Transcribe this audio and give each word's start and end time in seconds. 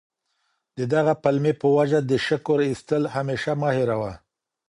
د 0.77 0.79
دغي 0.93 1.15
پلمې 1.23 1.53
په 1.61 1.67
وجه 1.77 1.99
د 2.03 2.11
شکر 2.27 2.57
ایسهمېشه 2.69 3.53
مه 3.61 3.69
هېروه. 3.77 4.13